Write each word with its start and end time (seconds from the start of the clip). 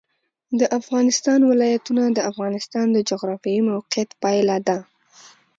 د 0.59 0.61
افغانستان 0.79 1.39
ولايتونه 1.51 2.03
د 2.11 2.19
افغانستان 2.31 2.85
د 2.91 2.97
جغرافیایي 3.09 3.61
موقیعت 3.71 4.09
پایله 4.23 4.57
ده. 4.67 4.77